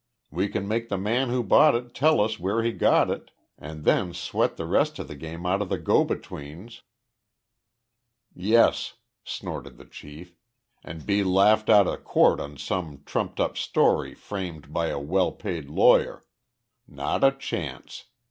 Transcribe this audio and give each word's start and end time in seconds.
"We 0.31 0.47
can 0.47 0.67
make 0.67 0.89
the 0.89 0.97
man 0.97 1.29
who 1.29 1.43
bought 1.43 1.75
it 1.75 1.93
tell 1.93 2.21
us 2.21 2.39
where 2.39 2.63
he 2.63 2.71
got 2.71 3.11
it 3.11 3.29
and 3.59 3.83
then 3.83 4.15
sweat 4.15 4.57
the 4.57 4.65
rest 4.65 4.97
of 4.97 5.07
the 5.07 5.15
game 5.15 5.45
out 5.45 5.61
of 5.61 5.69
the 5.69 5.77
go 5.77 6.03
betweens." 6.03 6.81
"Yes," 8.33 8.95
snorted 9.23 9.77
the 9.77 9.85
chief, 9.85 10.33
"and 10.83 11.05
be 11.05 11.23
laughed 11.23 11.69
out 11.69 11.85
of 11.85 12.03
court 12.03 12.39
on 12.39 12.57
some 12.57 13.03
trumped 13.05 13.39
up 13.39 13.55
story 13.59 14.15
framed 14.15 14.73
by 14.73 14.87
a 14.87 14.97
well 14.97 15.31
paid 15.33 15.69
lawyer. 15.69 16.23
Not 16.87 17.23
a 17.23 17.31
chance! 17.31 18.05